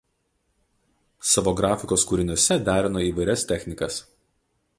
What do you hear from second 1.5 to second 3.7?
grafikos kūriniuose derino įvairias